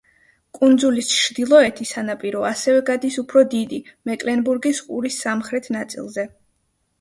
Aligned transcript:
კუნძულის 0.59 1.09
ჩრდილოეთი 1.17 1.85
სანაპირო 1.89 2.41
ასევე 2.51 2.79
გადის 2.87 3.19
უფრო 3.25 3.43
დიდი, 3.53 3.79
მეკლენბურგის 4.11 4.81
ყურის 4.89 5.21
სამხრეთ 5.27 5.71
ნაწილზე. 5.79 6.27